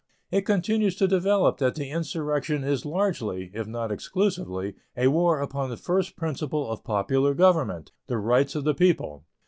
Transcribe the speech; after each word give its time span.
It 0.31 0.47
continues 0.47 0.95
to 0.95 1.07
develop 1.07 1.59
that 1.59 1.75
the 1.75 1.91
insurrection 1.91 2.63
is 2.63 2.87
largely, 2.87 3.51
if 3.53 3.67
not 3.67 3.91
exclusively, 3.91 4.73
a 4.97 5.09
war 5.09 5.39
upon 5.39 5.69
the 5.69 5.77
first 5.77 6.15
principle 6.15 6.71
of 6.71 6.83
popular 6.83 7.35
government 7.35 7.91
the 8.07 8.17
rights 8.17 8.55
of 8.55 8.63
the 8.63 8.73
people. 8.73 9.25